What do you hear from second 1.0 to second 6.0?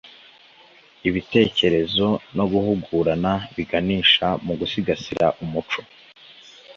ibitekerezo no guhugurana biganisha mu gusigasira umuco